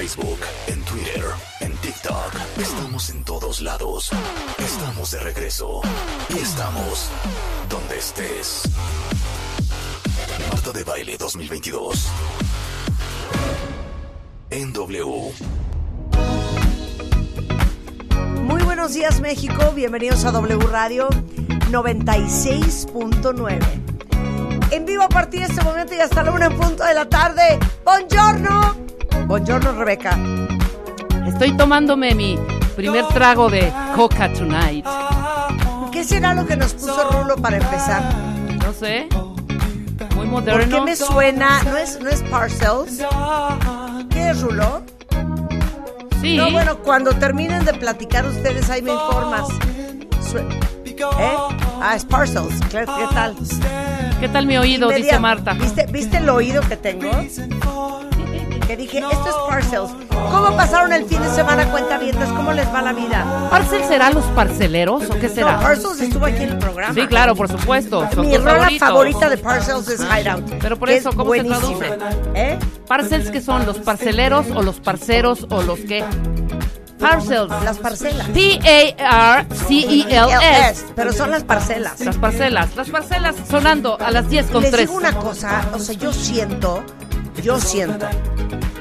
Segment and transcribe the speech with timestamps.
[0.00, 1.22] Facebook, en Twitter,
[1.60, 2.32] en TikTok.
[2.58, 4.10] Estamos en todos lados.
[4.56, 5.82] Estamos de regreso.
[6.30, 7.10] Y estamos
[7.68, 8.62] donde estés.
[10.48, 12.08] Marta de Baile 2022.
[14.48, 15.34] En W.
[18.44, 21.10] Muy buenos días México, bienvenidos a W Radio
[21.70, 23.58] 96.9.
[24.70, 27.06] En vivo a partir de este momento y hasta la una en punto de la
[27.06, 27.58] tarde.
[27.84, 28.89] Buongiorno.
[29.30, 30.18] Buongiorno Rebeca.
[31.24, 32.36] Estoy tomándome mi
[32.74, 34.84] primer trago de Coca Tonight.
[35.92, 38.02] ¿Qué será lo que nos puso Rulo para empezar?
[38.56, 39.06] No sé.
[40.16, 40.78] Muy ¿Por moderno.
[40.78, 41.62] qué me suena?
[41.62, 43.06] ¿No es, no es Parcels?
[44.10, 44.82] ¿Qué es Rulo?
[46.20, 46.36] Sí.
[46.36, 49.48] No, bueno, cuando terminen de platicar ustedes ahí me informas.
[50.98, 51.36] ¿Eh?
[51.80, 52.60] Ah, es Parcels.
[52.68, 53.36] Claro, ¿Qué tal?
[54.18, 54.88] ¿Qué tal mi oído?
[54.88, 55.04] Inmediato.
[55.04, 55.52] Dice Marta.
[55.52, 57.12] ¿Viste, ¿Viste el oído que tengo?
[58.70, 59.90] Que dije, esto es Parcels.
[60.30, 61.98] ¿Cómo pasaron el fin de semana, cuenta
[62.36, 63.48] ¿Cómo les va la vida?
[63.50, 65.58] ¿Parcel será los parceleros o qué No, será?
[65.58, 66.94] Parcels estuvo aquí en el programa.
[66.94, 68.08] Sí, claro, por supuesto.
[68.14, 68.88] Son Mi tus rola favoritos.
[68.88, 70.48] favorita de Parcels es Hideout.
[70.60, 71.98] Pero por que eso, es ¿cómo se traduce?
[72.36, 72.60] ¿Eh?
[72.86, 73.66] ¿Parcels qué son?
[73.66, 76.04] ¿Los parceleros o los parceros o los qué?
[77.00, 77.50] Parcels.
[77.64, 78.28] Las parcelas.
[78.28, 79.64] P-A-R-C-E-L-S.
[80.94, 81.98] Pero son las parcelas.
[81.98, 82.76] Las parcelas.
[82.76, 84.86] Las parcelas sonando a las 10 con Les 3.
[84.86, 86.84] digo una cosa, o sea, yo siento,
[87.42, 88.06] yo siento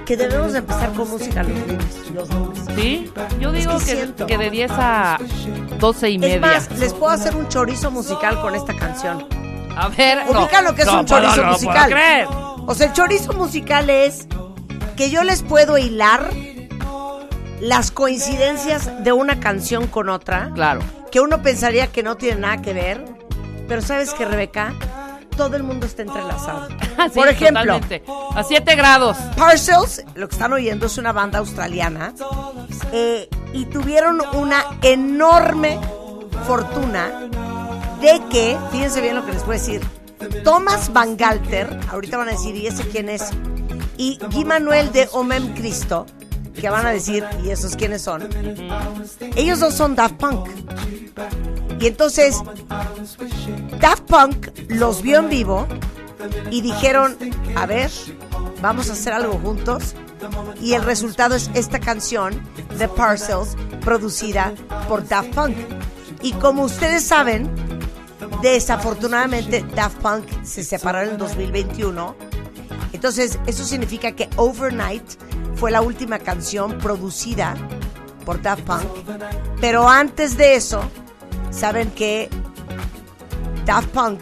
[0.10, 2.12] que debemos de empezar con música los lunes.
[2.16, 2.64] Los lunes.
[2.76, 3.12] ¿Sí?
[3.40, 4.26] Yo digo que que, siento.
[4.26, 5.20] que de 10 a
[5.80, 6.40] 12 y Es media.
[6.42, 9.28] más, les puedo hacer un chorizo musical con esta canción.
[9.78, 10.26] A ver.
[10.26, 10.42] no.
[10.46, 11.92] Ubican lo que es No un chorizo no musical.
[11.92, 12.28] creer.
[12.66, 14.28] O sea, el chorizo musical es
[14.98, 16.32] que yo les puedo hilar
[17.62, 20.80] las coincidencias de una canción con otra, Claro.
[21.12, 23.06] que uno pensaría que no tiene nada que ver,
[23.68, 24.74] pero sabes que Rebeca,
[25.40, 26.68] todo el mundo está entrelazado.
[27.00, 28.04] Sí, Por ejemplo, totalmente.
[28.36, 29.16] A 7 grados.
[29.38, 32.14] Parcels, lo que están oyendo es una banda australiana
[32.92, 35.80] eh, y tuvieron una enorme
[36.46, 37.30] fortuna
[38.02, 39.82] de que, fíjense bien lo que les voy a decir,
[40.44, 43.30] Thomas Van Galter, ahorita van a decir, ¿y ese quién es?
[43.96, 46.06] Y Guy Manuel de Omem Cristo,
[46.60, 48.28] que van a decir, ¿y esos quiénes son?
[49.38, 50.50] Ellos dos son Daft Punk.
[51.80, 52.38] Y entonces,
[53.80, 55.68] Daft Punk los vio en vivo
[56.52, 57.18] y dijeron,
[57.56, 57.90] a ver,
[58.62, 59.96] vamos a hacer algo juntos.
[60.62, 62.42] Y el resultado es esta canción
[62.78, 64.54] de Parcels, producida
[64.88, 65.56] por Daft Punk.
[66.22, 67.50] Y como ustedes saben,
[68.42, 72.16] desafortunadamente Daft Punk se separaron en 2021.
[72.92, 75.04] Entonces, eso significa que Overnight
[75.56, 77.56] fue la última canción producida
[78.26, 78.84] por Daft Punk.
[79.62, 80.82] Pero antes de eso,
[81.52, 82.30] saben que
[83.66, 84.20] Daft Punk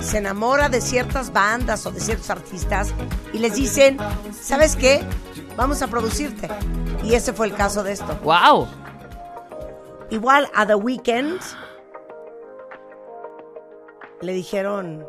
[0.00, 2.94] se enamora de ciertas bandas o de ciertos artistas
[3.32, 3.98] y les dicen,
[4.32, 5.02] ¿sabes qué?
[5.56, 6.48] Vamos a producirte.
[7.02, 8.16] Y ese fue el caso de esto.
[8.22, 8.68] ¡Wow!
[10.10, 11.40] Igual a The Weeknd
[14.20, 15.04] le dijeron,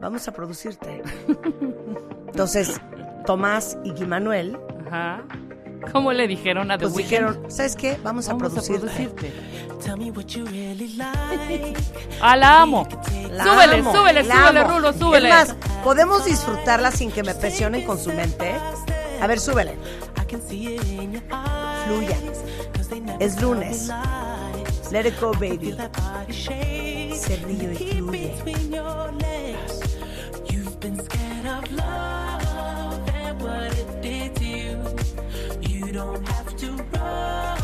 [0.00, 1.02] vamos a producirte.
[2.26, 2.80] Entonces,
[3.26, 5.22] Tomás y Guy Manuel Ajá.
[5.92, 7.10] ¿Cómo le dijeron a The pues Weeknd?
[7.10, 7.98] dijeron, ¿sabes qué?
[8.02, 8.80] Vamos a Vamos a producirte.
[8.80, 9.32] producirte.
[12.20, 12.86] Ah, la amo.
[13.30, 14.70] La súbele, amo, súbele, la súbele, amo.
[14.70, 15.28] Rulo, súbele.
[15.28, 18.54] Es más, ¿podemos disfrutarla sin que me presionen con su mente?
[19.20, 19.76] A ver, súbele.
[21.86, 22.16] Fluya.
[23.20, 23.90] Es lunes.
[24.90, 25.76] Let it go, baby.
[26.30, 28.34] Se ríe y fluye.
[35.62, 37.63] You don't have to run.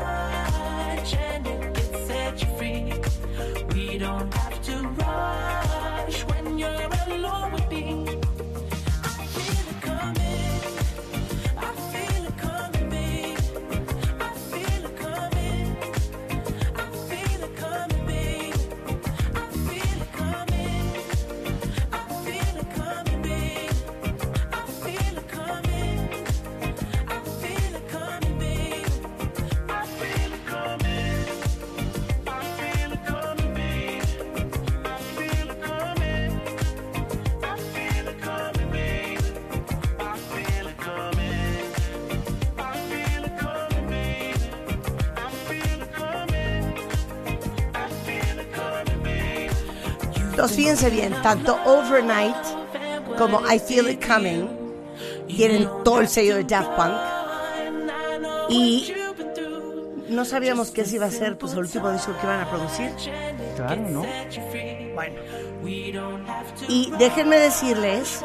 [0.00, 1.63] Touch and
[50.64, 52.34] fíjense bien, tanto Overnight
[53.18, 54.48] como I Feel It Coming
[55.26, 56.94] tienen todo el sello de Daft Punk.
[58.48, 58.94] Y
[60.08, 62.90] no sabíamos que ese iba a ser pues, el último disco que iban a producir.
[63.56, 64.06] Claro, ¿no?
[64.94, 65.20] Bueno.
[66.66, 68.20] Y déjenme decirles,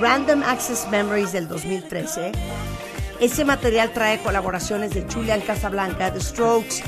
[0.00, 2.32] Random Access Memories del 2013,
[3.20, 6.82] ese material trae colaboraciones de Julian Casablanca, The Strokes,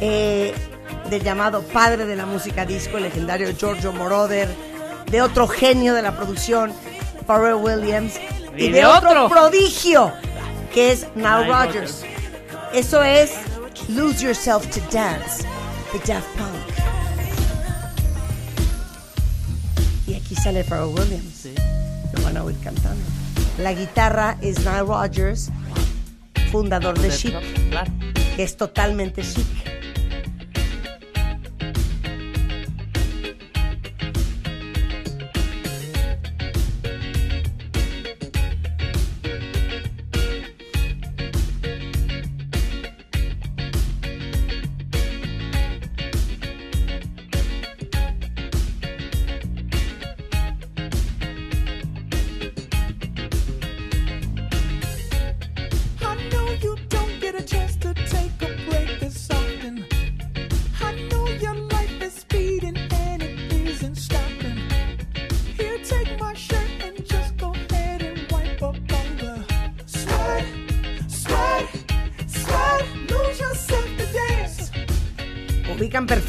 [0.00, 0.52] eh,
[1.10, 4.48] del llamado padre de la música disco, el legendario Giorgio Moroder,
[5.10, 6.72] de otro genio de la producción,
[7.26, 8.14] Pharrell Williams,
[8.56, 9.28] y, Y de, otro, otro.
[9.28, 10.12] prodigio,
[10.72, 12.02] que es Nile Rodgers.
[12.72, 13.32] Eso es
[13.88, 15.44] Lose Yourself to Dance,
[15.92, 16.48] de Daft Punk.
[20.06, 21.48] Y aquí sale Pharrell Williams.
[22.14, 23.02] Lo van a oír cantando.
[23.58, 25.50] La guitarra es Nile Rodgers,
[26.50, 27.34] fundador de Chic,
[28.36, 29.79] que es totalmente chic.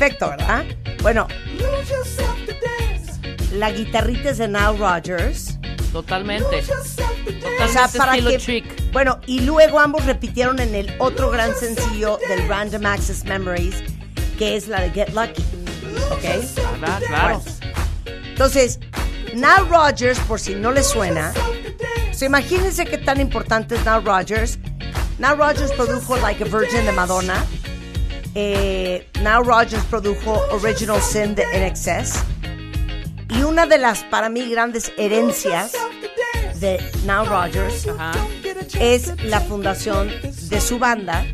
[0.02, 0.66] Perfecto, ¿verdad?
[1.04, 1.28] Bueno,
[3.54, 5.60] la guitarrita es de Nile Rodgers.
[5.92, 6.50] Totalmente.
[6.56, 7.64] lose yourself to dance.
[7.64, 8.64] O sea, Totalmente para que.
[8.92, 13.84] Bueno, y luego ambos repitieron en el otro gran sencillo del Random Access Memories,
[14.40, 15.44] que es la de Get Lucky.
[16.12, 16.48] ¿Ok?
[16.84, 17.44] Ah, claro.
[18.24, 18.80] Entonces,
[19.36, 21.32] Nile Rodgers, por si no le suena,
[22.12, 24.58] so imagínense qué tan importante es Nile Rodgers.
[25.20, 27.46] Nile Rodgers produjo Like a Virgin de Madonna.
[28.36, 32.24] Eh, Nile Rodgers produjo Original Sin de NXS.
[33.30, 35.72] Y una de las, para mí, grandes herencias
[36.60, 38.12] de Nile Rodgers Ajá.
[38.80, 40.10] es la fundación
[40.50, 41.26] de su banda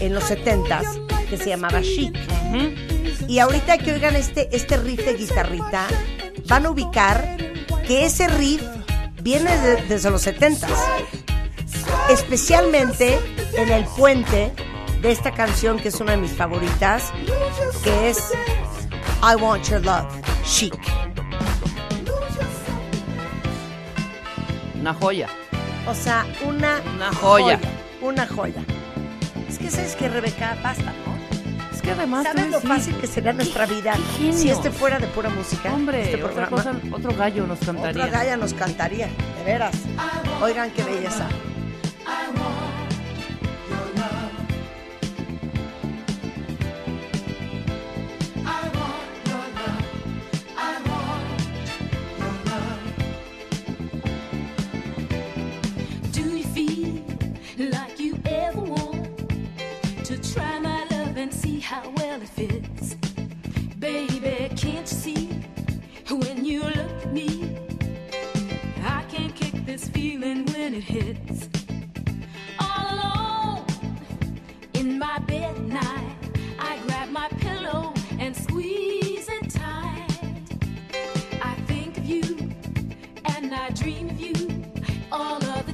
[0.00, 2.14] en los 70s que se llamaba Chic.
[3.26, 5.86] Y ahorita que oigan este, este riff de guitarrita,
[6.46, 7.36] van a ubicar
[7.86, 8.62] que ese riff
[9.22, 10.68] viene de- desde los 70s.
[12.10, 13.18] Especialmente
[13.54, 14.52] en el puente
[15.00, 17.12] de esta canción que es una de mis favoritas,
[17.84, 18.32] que es
[19.22, 20.06] I Want Your Love,
[20.44, 20.74] Chic.
[24.80, 25.28] Una joya.
[25.86, 27.60] O sea, una, Una joya.
[28.00, 28.62] Una joya.
[29.48, 31.18] Es que sabes que Rebeca, basta, ¿no?
[31.74, 32.24] Es que además.
[32.24, 33.94] ¿Sabes lo fácil que sería nuestra vida
[34.32, 35.72] si este fuera de pura música?
[35.72, 36.78] Hombre, este otra programa.
[36.80, 37.90] cosa, otro gallo nos cantaría.
[38.04, 39.74] Otra galla nos cantaría, de veras.
[40.42, 41.28] Oigan qué belleza.
[61.68, 62.94] How well it fits?
[63.78, 65.26] Baby, can't you see
[66.08, 67.58] when you look at me?
[68.82, 71.50] I can't kick this feeling when it hits.
[72.58, 73.66] All alone
[74.72, 76.16] in my bed at night,
[76.58, 80.08] I grab my pillow and squeeze it tight.
[81.42, 82.50] I think of you
[83.36, 84.64] and I dream of you
[85.12, 85.67] all of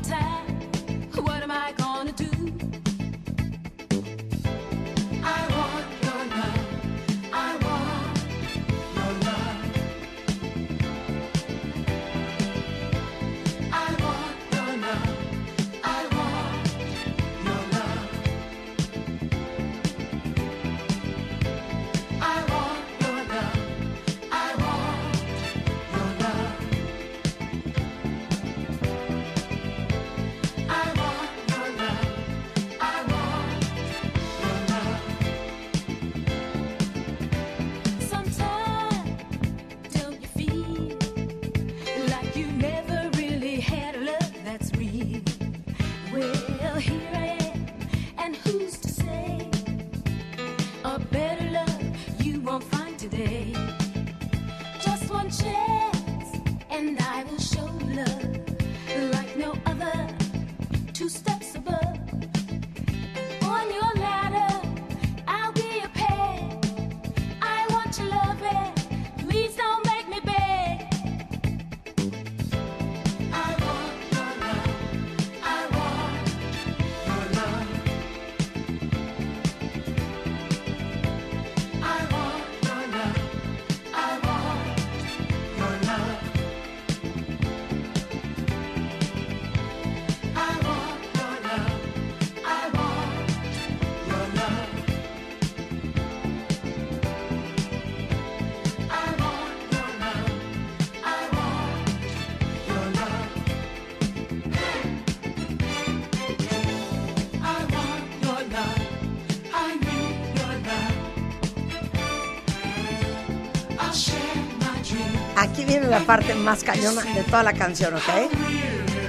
[115.45, 118.03] Aquí viene la parte más cañona de toda la canción, ¿ok?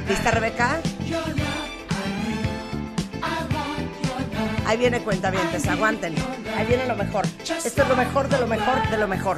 [0.10, 0.82] ¿Lista, Rebeca?
[4.66, 6.14] Ahí viene cuentavientes, aguanten.
[6.58, 7.26] Ahí viene lo mejor.
[7.40, 9.38] Esto es lo mejor de lo mejor de lo mejor.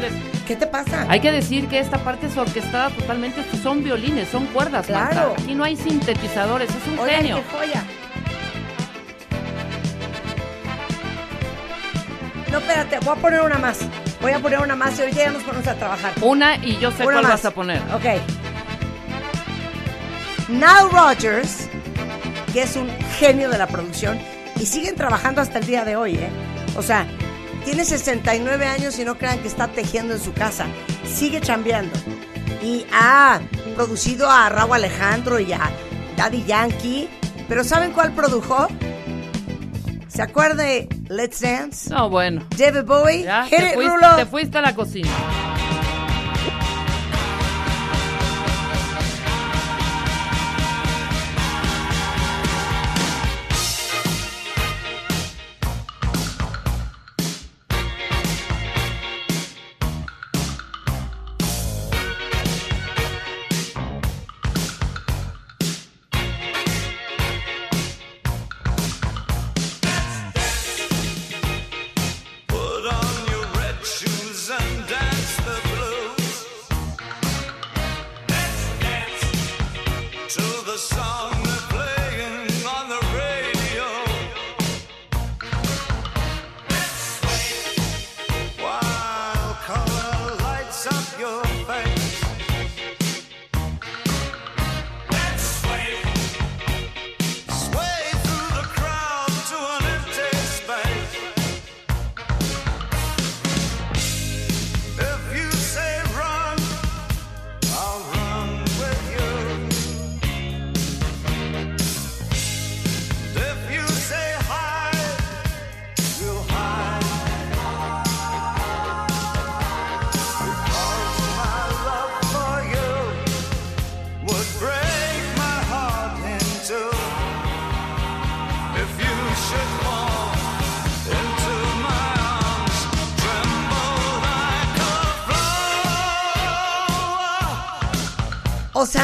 [0.08, 1.06] decir- ¿Qué te pasa?
[1.08, 5.28] Hay que decir que esta parte es orquestada totalmente, son violines, son cuerdas, Claro.
[5.28, 5.42] Marta.
[5.42, 7.36] Aquí no hay sintetizadores, es un Oigan, genio.
[7.36, 7.82] qué joya.
[12.50, 13.78] No, espérate, voy a poner una más.
[14.20, 16.12] Voy a poner una más y ahorita ya nos ponemos a trabajar.
[16.20, 17.32] Una y yo sé Una cuál más.
[17.32, 17.80] vas a poner.
[17.94, 18.04] Ok.
[20.48, 21.68] Nile Rogers,
[22.52, 24.18] que es un genio de la producción,
[24.60, 26.28] y siguen trabajando hasta el día de hoy, ¿eh?
[26.76, 27.06] O sea,
[27.64, 30.66] tiene 69 años y no crean que está tejiendo en su casa.
[31.04, 31.96] Sigue chambeando.
[32.62, 33.40] Y ha
[33.74, 35.70] producido a Raúl Alejandro y a
[36.16, 37.08] Daddy Yankee.
[37.48, 38.68] Pero ¿saben cuál produjo?
[40.08, 41.90] ¿Se acuerda de Let's Dance?
[41.90, 42.46] No, bueno.
[42.56, 43.22] David Bowie.
[43.24, 45.10] Ya, fuiste, te fuiste a la cocina.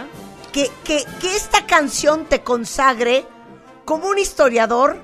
[0.53, 3.25] Que, que, que esta canción te consagre
[3.85, 4.97] como un historiador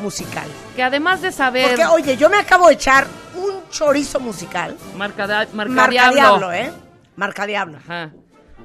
[0.00, 0.48] musical.
[0.74, 1.68] Que además de saber.
[1.68, 4.76] Porque, oye, yo me acabo de echar un chorizo musical.
[4.96, 6.14] marca, da- marca, Marca diablo.
[6.14, 6.72] diablo, ¿eh?
[7.16, 7.78] Marca diablo.
[7.78, 8.10] Ajá.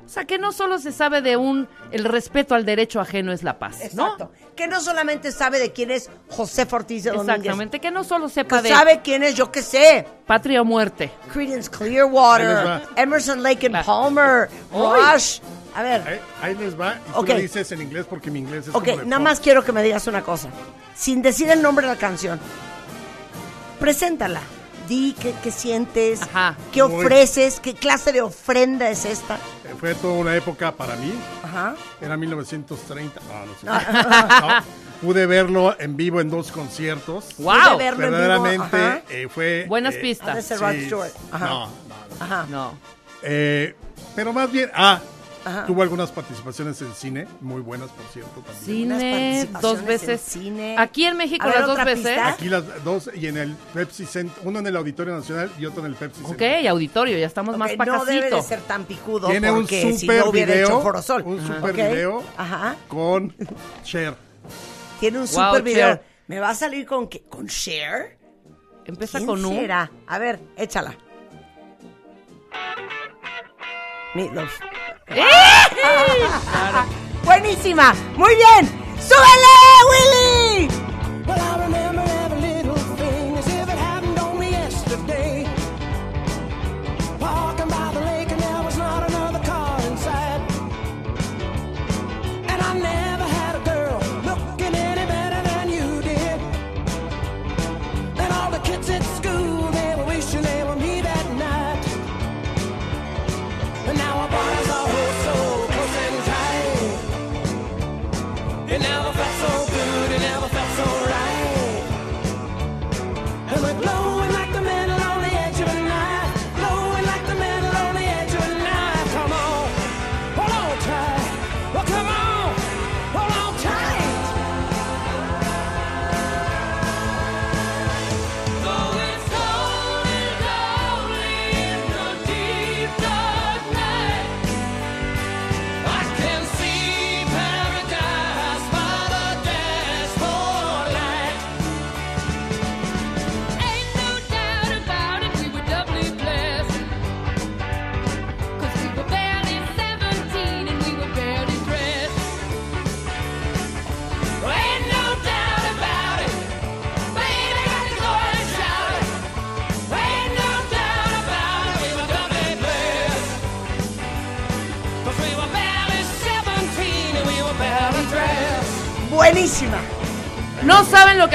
[0.06, 1.68] O sea, que no solo se sabe de un.
[1.92, 3.80] El respeto al derecho ajeno es la paz.
[3.94, 4.04] ¿no?
[4.14, 4.32] Exacto.
[4.56, 7.38] Que no solamente sabe de quién es José Ortiz de Domínguez.
[7.40, 7.80] Exactamente.
[7.80, 10.06] Que no solo sepa Que de sabe quién es, yo qué sé.
[10.28, 11.12] patria o muerte.
[11.34, 12.84] Creedence Ahí Clearwater.
[12.96, 13.84] Emerson Lake and.
[13.84, 14.50] Palmer.
[14.72, 15.40] Rush.
[15.76, 16.02] A ver.
[16.08, 16.96] Ahí, ahí les va.
[17.10, 17.30] Y tú Ok.
[17.30, 19.24] lo dices en inglés porque mi inglés es Ok, como de nada pop.
[19.24, 20.50] más quiero que me digas una cosa.
[20.96, 22.40] Sin decir el nombre de la canción.
[23.80, 24.42] Preséntala.
[24.88, 26.56] Di qué, qué sientes, Ajá.
[26.72, 29.36] qué Muy- ofreces, qué clase de ofrenda es esta.
[29.64, 31.14] Eh, Fue toda una época para mí.
[31.44, 31.76] Ajá.
[32.02, 33.20] Era 1930.
[33.22, 33.66] No, no sé.
[33.66, 34.64] No,
[35.02, 37.36] pude verlo en vivo en dos conciertos.
[37.38, 37.54] ¡Wow!
[37.74, 39.02] Pude verlo en vivo, Verdaderamente ajá.
[39.10, 39.66] eh, fue.
[39.68, 40.52] Buenas eh, pistas.
[40.52, 40.74] Ajá.
[41.48, 42.24] No, no, no.
[42.26, 42.46] Ajá.
[42.50, 42.78] No.
[43.24, 43.76] Eh,
[44.16, 45.00] pero más bien, ah,
[45.46, 45.66] Ajá.
[45.68, 48.66] tuvo algunas participaciones en cine, muy buenas por cierto también.
[48.66, 50.22] Cine, dos en veces.
[50.22, 50.76] cine.
[50.78, 52.06] Aquí en México ver, las dos veces.
[52.08, 52.28] pista.
[52.30, 55.82] Aquí las dos y en el Pepsi Center, uno en el Auditorio Nacional y otro
[55.82, 56.68] en el Pepsi Ok, Center.
[56.68, 60.00] auditorio, ya estamos Ok, más no debe de ser tan picudo Tiene un porque si
[60.00, 61.22] super no hubiera video, hecho Forosol.
[61.24, 61.56] un Ajá.
[61.56, 61.76] super Ok.
[61.78, 62.76] video Ajá.
[62.88, 63.36] con
[63.84, 64.16] Cher.
[65.00, 65.88] Tiene un Wow, super video.
[65.96, 66.04] Cher.
[66.28, 67.22] ¿Me va a salir con qué?
[67.30, 68.18] ¿Con Cher?
[68.86, 69.56] Empieza ¿Quién con un.
[69.58, 69.92] será?
[70.08, 70.96] A ver, échala.
[74.16, 74.60] Meatloaf.
[77.24, 77.94] Buenísima.
[78.16, 78.68] Muy bien.
[79.00, 79.56] ¡Súbele,
[79.90, 80.68] Willy!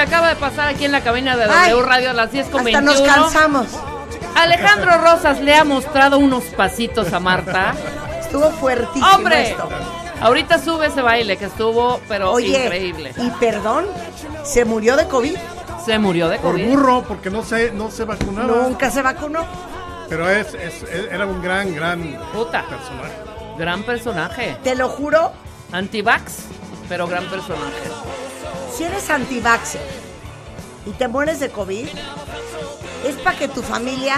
[0.01, 2.47] Que acaba de pasar aquí en la cabina de Ay, W Radio a las 10
[2.49, 2.93] con Hasta 21.
[2.93, 3.67] nos cansamos.
[4.35, 7.75] Alejandro Rosas le ha mostrado unos pasitos a Marta.
[8.21, 9.51] Estuvo fuertísimo ¡Hombre!
[9.51, 9.69] esto.
[10.23, 13.13] Ahorita sube ese baile que estuvo, pero Oye, increíble.
[13.17, 13.87] y perdón,
[14.45, 15.37] se murió de COVID.
[15.85, 16.69] Se murió de Por COVID.
[16.69, 18.47] burro, porque no se, no se vacunaba.
[18.47, 19.45] Nunca se vacunó.
[20.09, 22.65] Pero es, es- era un gran, gran Puta.
[22.67, 23.15] personaje.
[23.59, 24.57] Gran personaje.
[24.63, 25.33] Te lo juro,
[25.73, 26.45] Antivax,
[26.89, 27.91] pero gran personaje.
[28.77, 29.81] Si eres antivaxxer
[30.87, 31.89] y te mueres de COVID,
[33.07, 34.17] es para que tu familia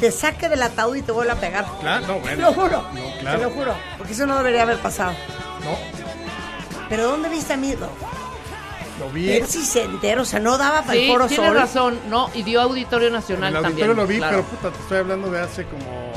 [0.00, 1.66] te saque del ataúd y te vuelva a pegar.
[1.80, 2.42] Claro, no, Te bueno.
[2.48, 3.38] lo juro, No, claro.
[3.38, 5.12] te lo juro, porque eso no debería haber pasado.
[5.64, 5.76] No,
[6.88, 7.74] Pero ¿dónde viste a mí?
[7.78, 7.88] No,
[9.06, 9.26] lo vi.
[9.28, 11.56] Pepsi se entero, o sea, no daba para el Sí, Foro tienes Sol.
[11.56, 12.00] razón.
[12.08, 13.88] No, y dio Auditorio Nacional el también.
[13.88, 14.44] auditorio lo vi, claro.
[14.46, 16.12] pero puta, te estoy hablando de hace como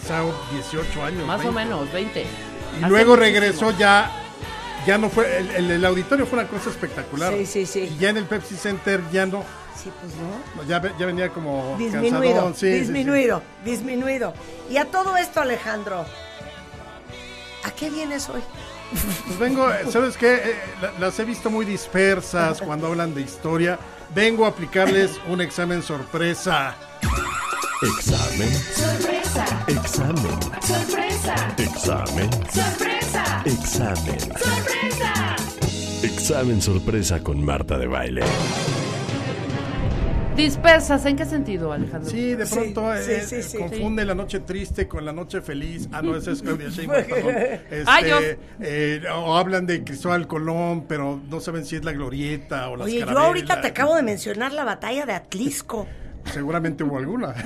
[0.00, 0.20] quizá
[0.52, 1.26] 18 años.
[1.26, 1.54] Más o 20.
[1.64, 2.20] menos, 20.
[2.22, 3.16] Y Hace luego muchísimo.
[3.16, 4.10] regresó ya,
[4.86, 7.32] ya no fue, el, el- el auditorio fue una cosa espectacular.
[7.34, 7.80] Sí, sí, sí.
[7.94, 9.42] Y ya en el Pepsi Center ya no,
[9.82, 10.62] Sí, pues no.
[10.68, 12.78] ya, ya venía como Disminuido, cansadón, sí, sí, sí.
[12.80, 14.34] disminuido, disminuido.
[14.70, 16.04] Y a todo esto, Alejandro,
[17.64, 18.40] ¿a qué vienes hoy?
[19.26, 20.34] Pues vengo, eh, ¿sabes qué?
[20.34, 23.78] Eh, la- las he visto muy dispersas cuando hablan de historia.
[24.14, 26.76] Vengo a aplicarles un examen sorpresa.
[27.82, 28.52] Examen.
[28.54, 30.40] Sorpresa, Examen.
[30.62, 31.03] sorpresa,
[31.56, 32.28] Examen.
[32.52, 34.20] sorpresa, Examen.
[34.20, 35.36] sorpresa.
[36.02, 38.22] Examen sorpresa con Marta de Baile.
[40.36, 42.10] Dispersas, ¿en qué sentido, Alejandro?
[42.10, 43.56] Sí, de pronto sí, eh, sí, sí.
[43.56, 45.88] confunde la noche triste con la noche feliz.
[45.92, 47.34] Ah, no, esa es Claudia Sheinbaum, perdón.
[47.70, 48.18] Este, Ah, yo-
[48.60, 52.86] eh, o hablan de Cristóbal Colón, pero no saben si es la glorieta o las
[52.86, 55.86] Oye, yo ahorita te acabo de mencionar la batalla de Atlisco.
[56.32, 57.32] Seguramente hubo alguna.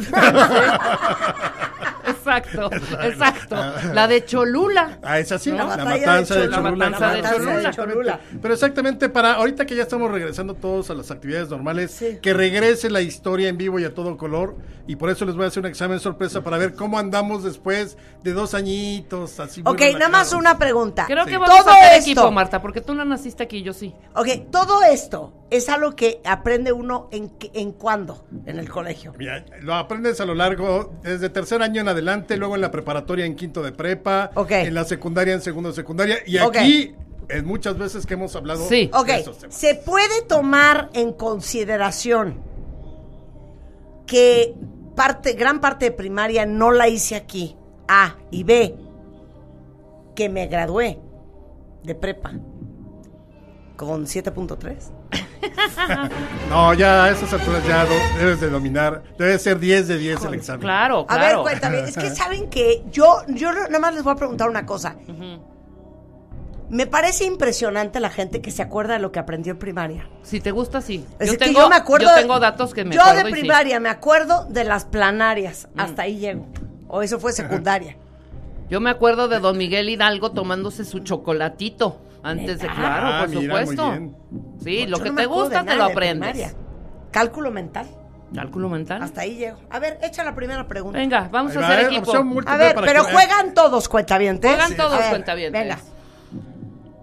[2.28, 2.70] Exacto,
[3.02, 3.56] exacto.
[3.94, 4.98] La de Cholula.
[5.02, 6.56] Ah, es así, La la, matanza de Cholula.
[6.62, 6.90] Cholula.
[6.90, 7.70] La matanza de.
[7.76, 8.20] Cholula.
[8.42, 12.18] Pero exactamente para ahorita que ya estamos regresando todos a las actividades normales, Sí.
[12.22, 14.56] que regrese la historia en vivo y a todo color.
[14.86, 17.98] Y por eso les voy a hacer un examen sorpresa para ver cómo andamos después
[18.22, 19.38] de dos añitos.
[19.38, 21.04] Así Ok, nada más una pregunta.
[21.06, 23.74] Creo que vamos Todo a hacer esto- equipo, Marta, porque tú no naciste aquí, yo
[23.74, 23.94] sí.
[24.14, 29.12] Ok, todo esto es algo que aprende uno en, en cuándo en el colegio.
[29.18, 33.24] Mira, lo aprendes a lo largo, desde tercer año en adelante, luego en la preparatoria
[33.24, 36.18] en quinto de prepa, en la secundaria en segundo de secundaria.
[36.26, 36.94] Y aquí,
[37.28, 38.90] en muchas veces que hemos hablado Sí.
[39.06, 39.54] De esos temas.
[39.54, 42.40] se puede tomar en consideración
[44.06, 44.54] que
[44.96, 47.54] parte, gran parte de primaria no la hice aquí.
[47.90, 48.74] A y B,
[50.14, 50.98] que me gradué
[51.84, 52.32] de prepa
[53.76, 54.97] con 7.3.
[56.50, 59.02] No, ya a esas alturas ya do- debes de dominar.
[59.18, 60.60] Debe ser 10 de 10 el examen.
[60.62, 61.42] Claro, A ver, claro.
[61.42, 64.96] cuéntame, es que saben que yo, yo nada más les voy a preguntar una cosa.
[66.70, 70.06] Me parece impresionante la gente que se acuerda de lo que aprendió en primaria.
[70.22, 71.06] Si te gusta, sí.
[71.18, 72.06] Es yo que tengo, yo me acuerdo.
[72.08, 73.30] yo de- tengo datos que me Yo de y sí.
[73.32, 75.68] primaria me acuerdo de las planarias.
[75.78, 76.46] Hasta ahí llego.
[76.88, 77.96] O eso fue secundaria.
[78.68, 83.28] Yo me acuerdo de Don Miguel Hidalgo tomándose su chocolatito antes de claro, Ah, por
[83.40, 84.12] mira, supuesto.
[84.62, 86.56] Sí, lo Yo que no te gusta te lo de aprendes.
[87.10, 87.86] Cálculo mental.
[88.34, 89.02] Cálculo mental.
[89.02, 89.58] Hasta ahí llego.
[89.70, 90.98] A ver, echa la primera pregunta.
[90.98, 92.12] Venga, vamos Ahí a va, hacer eh, equipo.
[92.46, 94.50] A ver, pero que- juegan todos, cuentavientes.
[94.50, 95.60] Juegan todos, A ver, cuentavientes.
[95.62, 95.78] Venga.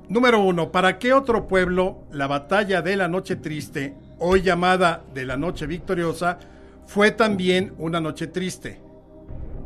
[0.08, 5.26] Número uno, ¿para qué otro pueblo la batalla de la noche triste, hoy llamada de
[5.26, 6.38] la noche victoriosa,
[6.86, 8.80] fue también una noche triste?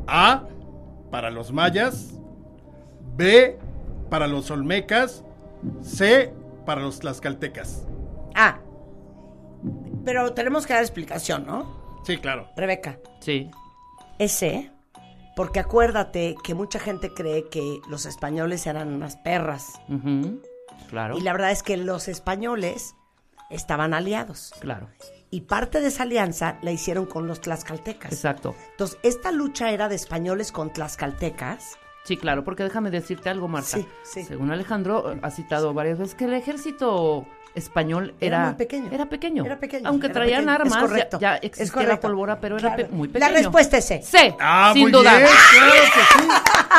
[0.07, 0.43] A,
[1.11, 2.13] para los mayas,
[3.17, 3.57] B,
[4.09, 5.25] para los olmecas,
[5.81, 6.33] C,
[6.65, 7.85] para los tlaxcaltecas.
[8.35, 8.59] Ah.
[10.05, 12.01] Pero tenemos que dar explicación, ¿no?
[12.05, 12.49] Sí, claro.
[12.55, 12.99] Rebeca.
[13.19, 13.49] Sí.
[14.17, 14.71] Ese,
[15.35, 19.79] porque acuérdate que mucha gente cree que los españoles eran unas perras.
[20.89, 21.17] Claro.
[21.17, 22.95] Y la verdad es que los españoles
[23.49, 24.53] estaban aliados.
[24.59, 24.89] Claro.
[25.31, 28.11] Y parte de esa alianza la hicieron con los tlaxcaltecas.
[28.11, 28.55] Exacto.
[28.71, 31.77] Entonces, esta lucha era de españoles con tlaxcaltecas.
[32.09, 33.67] Sí, claro, porque déjame decirte algo, Marta.
[33.77, 34.23] Sí, sí.
[34.23, 38.89] Según Alejandro, eh, ha citado varias veces que el ejército español Era era, muy pequeño.
[38.91, 39.45] Era pequeño.
[39.45, 40.55] Era pequeño, Aunque era traían pequeño.
[40.55, 42.07] Armas, ya- correcto, ya, existía la correcto.
[42.07, 43.33] pólvora, pero era pe- muy La pequeño.
[43.35, 44.01] respuesta es C.
[44.01, 44.35] C.
[44.39, 45.17] Ah, sin muy duda.
[45.17, 46.29] bien, claro que sí.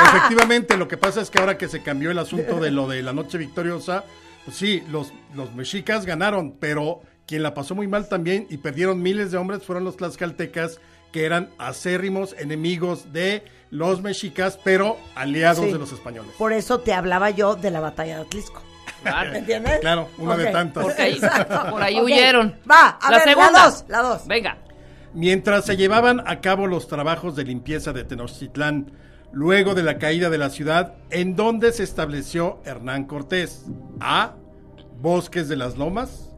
[0.09, 3.03] Efectivamente, lo que pasa es que ahora que se cambió el asunto de lo de
[3.03, 4.03] la noche victoriosa,
[4.45, 9.01] pues sí, los, los mexicas ganaron, pero quien la pasó muy mal también y perdieron
[9.01, 10.81] miles de hombres fueron los tlaxcaltecas,
[11.12, 15.73] que eran acérrimos enemigos de los mexicas, pero aliados Sí.
[15.73, 16.33] de los españoles.
[16.39, 18.63] Por eso te hablaba yo de la batalla de Atlisco.
[19.03, 19.31] Claro.
[19.33, 19.79] ¿Me entiendes?
[19.81, 20.99] Claro, una de tantas.
[20.99, 21.19] Ahí,
[21.71, 22.05] por ahí Ok.
[22.05, 22.57] huyeron.
[22.71, 23.53] Va, a la ver, segunda.
[23.53, 24.27] la dos, la dos.
[24.27, 24.59] Venga.
[25.15, 28.93] Mientras se llevaban a cabo los trabajos de limpieza de Tenochtitlán,
[29.33, 33.65] luego de la caída de la ciudad, en donde se estableció Hernán Cortés.
[34.01, 34.35] A.
[35.01, 36.31] Bosques de las Lomas.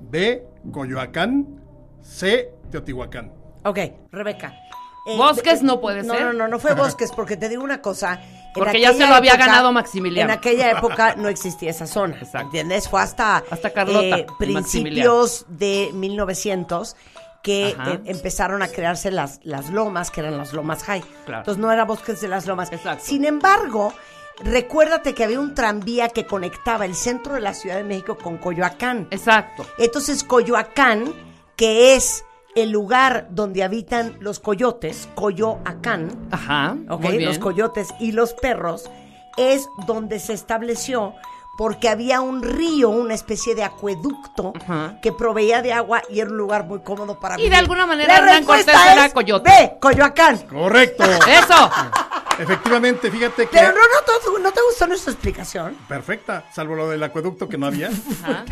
[0.00, 0.44] B.
[0.72, 1.60] Coyoacán.
[2.00, 2.52] C.
[2.70, 3.32] Teotihuacán.
[3.64, 3.78] Ok,
[4.12, 4.54] Rebeca.
[5.08, 6.22] Eh, Bosques de- no puede no, ser.
[6.26, 8.20] No, no, no fue Bosques, porque te digo una cosa.
[8.54, 10.32] Porque ya se lo había ganado Maximiliano.
[10.32, 12.16] En aquella época no existía esa zona.
[12.16, 12.46] Exacto.
[12.46, 12.88] ¿Entiendes?
[12.88, 16.96] Fue hasta, Hasta Carlota, eh, principios de 1900
[17.42, 21.02] que eh, empezaron a crearse las, las lomas, que eran las lomas high.
[21.24, 21.40] Claro.
[21.42, 22.72] Entonces no era Bosques de las Lomas.
[22.72, 23.04] Exacto.
[23.04, 23.94] Sin embargo,
[24.40, 28.38] recuérdate que había un tranvía que conectaba el centro de la Ciudad de México con
[28.38, 29.06] Coyoacán.
[29.10, 29.64] Exacto.
[29.78, 31.14] Entonces, Coyoacán,
[31.56, 36.76] que es el lugar donde habitan los coyotes, Coyoacán, Ajá.
[36.88, 37.00] ¿ok?
[37.02, 37.28] muy bien.
[37.28, 38.90] Los coyotes y los perros,
[39.36, 41.14] es donde se estableció
[41.56, 44.98] porque había un río, una especie de acueducto Ajá.
[45.02, 47.58] que proveía de agua y era un lugar muy cómodo para Y de vivir.
[47.58, 49.50] alguna manera La Hernán Cortés era es coyote.
[49.50, 50.38] B, Coyoacán.
[50.48, 51.02] Correcto.
[51.04, 51.70] ¡Eso!
[52.38, 53.56] Efectivamente, fíjate que...
[53.58, 55.76] Pero no, no, te- ¿no te gustó nuestra explicación?
[55.88, 57.88] Perfecta, salvo lo del acueducto que no había.
[58.22, 58.44] Ajá.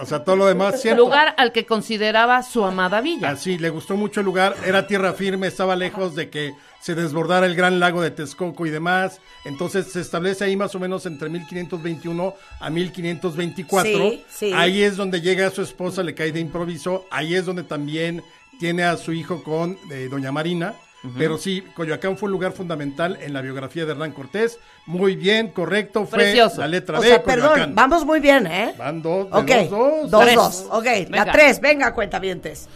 [0.00, 1.02] O sea, todo lo demás, cierto.
[1.02, 3.30] Lugar al que consideraba su amada villa.
[3.30, 7.46] Así, le gustó mucho el lugar, era tierra firme, estaba lejos de que se desbordara
[7.46, 9.20] el gran lago de Texcoco y demás.
[9.44, 13.90] Entonces se establece ahí más o menos entre 1521 a 1524.
[14.10, 14.52] Sí, sí.
[14.54, 17.06] Ahí es donde llega su esposa, le cae de improviso.
[17.10, 18.22] Ahí es donde también
[18.58, 20.74] tiene a su hijo con eh, Doña Marina.
[21.18, 24.58] Pero sí, Coyoacán fue un lugar fundamental en la biografía de Hernán Cortés.
[24.86, 26.60] Muy bien, correcto, fue Precioso.
[26.62, 27.52] la letra O B, sea, Coyoacán.
[27.56, 28.74] perdón, vamos muy bien, ¿eh?
[28.78, 30.10] Van dos, de dos, dos.
[30.10, 30.34] dos, Tres.
[30.34, 30.66] dos.
[30.70, 32.68] Ok, la tres, venga, cuentavientes.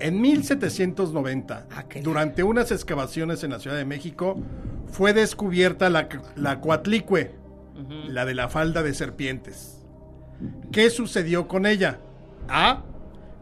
[0.00, 4.36] En 1790, Ah, durante unas excavaciones en la Ciudad de México,
[4.90, 7.32] fue descubierta la, la Coatlicue,
[8.08, 9.84] la de la falda de serpientes.
[10.72, 11.98] ¿Qué sucedió con ella?
[12.48, 12.82] A.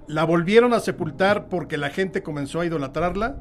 [0.09, 3.37] La volvieron a sepultar porque la gente comenzó a idolatrarla.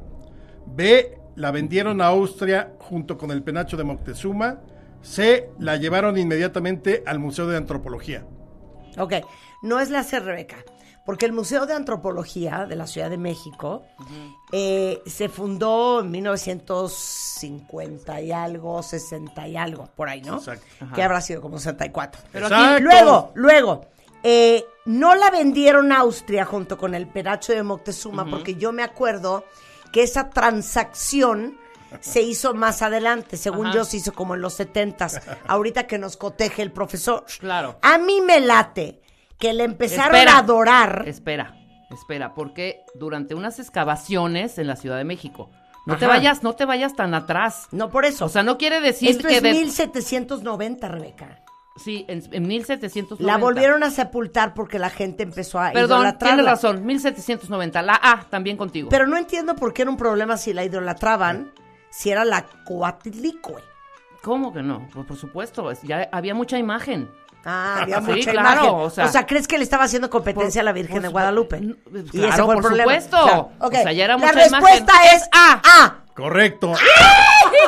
[0.66, 1.18] B.
[1.36, 4.60] La vendieron a Austria junto con el penacho de Moctezuma.
[5.02, 5.50] C.
[5.58, 8.24] La llevaron inmediatamente al Museo de Antropología.
[8.98, 9.14] Ok,
[9.62, 10.56] no es la C, Rebeca,
[11.04, 13.82] porque el Museo de Antropología de la Ciudad de México
[14.52, 20.38] eh, se fundó en 1950 y algo, 60 y algo, por ahí, ¿no?
[20.38, 20.64] Exacto.
[20.94, 22.22] Que habrá sido como 64.
[22.32, 23.86] Pero aquí, Luego, luego,
[24.22, 28.82] eh, no la vendieron a Austria junto con el penacho de Moctezuma, porque yo me
[28.82, 29.44] acuerdo
[29.92, 31.58] que esa transacción
[32.00, 33.76] se hizo más adelante, según Ajá.
[33.76, 35.08] yo se hizo como en los 70
[35.48, 37.24] ahorita que nos coteje el profesor.
[37.38, 37.78] Claro.
[37.82, 39.00] A mí me late
[39.38, 40.34] que le empezaron Espera.
[40.36, 41.04] a adorar.
[41.06, 41.54] Espera,
[41.90, 45.50] espera, porque durante unas excavaciones en la Ciudad de México,
[45.86, 47.68] no te vayas, no te vayas tan atrás.
[47.70, 48.24] No por eso.
[48.24, 51.42] O sea, no quiere decir Esto que es de- 1790, Rebeca.
[51.76, 53.24] Sí, en, en 1790.
[53.24, 56.34] La volvieron a sepultar porque la gente empezó a Perdón, idolatrarla.
[56.36, 57.82] tienes razón, 1790.
[57.82, 58.88] La A también contigo.
[58.90, 61.52] Pero no entiendo por qué era un problema si la idolatraban,
[61.90, 63.62] si era la Coatlicue.
[64.22, 64.88] ¿Cómo que no?
[64.92, 67.08] Pues por supuesto, es- ya había mucha imagen.
[67.48, 68.70] Ah, había Sí, mucha claro, imagen.
[68.70, 71.02] o O sea- sea, ¿crees que le estaba haciendo competencia Por- a la Virgen por
[71.02, 71.56] de Guadalupe?
[71.58, 73.00] N- y claro, ese fue el por problema.
[73.00, 73.22] supuesto.
[73.22, 73.50] Claro.
[73.60, 75.16] O sea, ya era La mucha respuesta imagen.
[75.16, 75.60] es A.
[75.84, 75.96] A.
[76.16, 76.72] Correcto.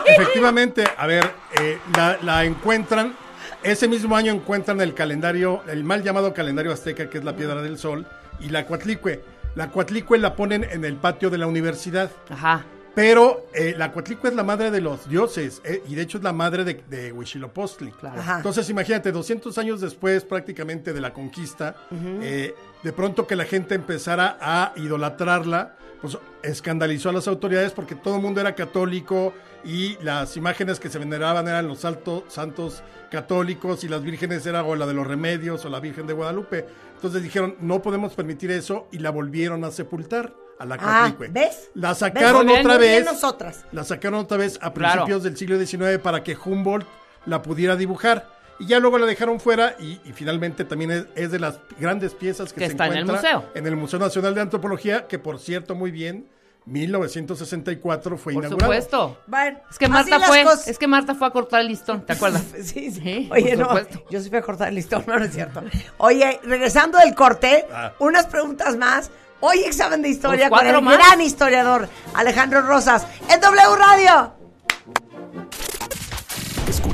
[0.07, 3.15] Efectivamente, a ver, eh, la, la encuentran,
[3.63, 7.63] ese mismo año encuentran el calendario, el mal llamado calendario azteca, que es la Piedra
[7.63, 8.07] del Sol,
[8.41, 9.23] y la Coatlicue.
[9.55, 12.65] La Coatlicue la ponen en el patio de la universidad, Ajá.
[12.95, 16.25] pero eh, la Coatlicue es la madre de los dioses, eh, y de hecho es
[16.25, 17.91] la madre de, de Huitzilopochtli.
[17.93, 18.21] Claro.
[18.21, 18.37] Ajá.
[18.37, 21.75] Entonces, imagínate, 200 años después prácticamente de la conquista,
[22.23, 27.95] eh, de pronto que la gente empezara a idolatrarla, pues escandalizó a las autoridades porque
[27.97, 32.83] todo el mundo era católico y las imágenes que se veneraban eran los altos santos
[33.11, 36.67] católicos y las vírgenes eran o la de los remedios o la Virgen de Guadalupe.
[36.95, 41.13] Entonces dijeron, no podemos permitir eso y la volvieron a sepultar a la Ah.
[41.31, 41.71] ¿ves?
[41.75, 43.05] La sacaron otra vez.
[43.05, 43.65] nosotras.
[43.73, 45.05] La sacaron otra vez a Claro.
[45.05, 46.87] principios del siglo XIX para que Humboldt
[47.27, 48.38] la pudiera dibujar.
[48.61, 52.15] Y ya luego la dejaron fuera y, y finalmente también es, es de las grandes
[52.15, 53.51] piezas que, Que se está en el encuentra museo.
[53.55, 56.29] en el Museo Nacional de Antropología, que por cierto, muy bien,
[56.67, 58.73] 1964 fue Por inaugurado.
[58.73, 59.19] supuesto.
[59.27, 60.69] Bueno, Es que así Marta las fue, cosas.
[60.69, 62.43] es que Marta fue a cortar el listón, ¿te acuerdas?
[62.63, 63.01] Sí, sí.
[63.01, 64.05] Sí, Oye, por no, supuesto.
[64.11, 65.63] yo sí fui a cortar el listón, no, no es cierto.
[65.99, 67.93] Oye, regresando del corte, Ah.
[68.01, 69.11] unas preguntas más.
[69.41, 70.99] Hoy examen de historia Pues con el más.
[70.99, 74.35] gran historiador Alejandro Rosas en W Radio.